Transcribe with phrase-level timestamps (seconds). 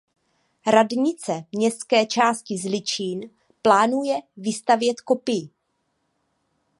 [0.67, 3.29] Radnice městské části Zličín
[3.61, 5.49] plánuje vystavět kopii.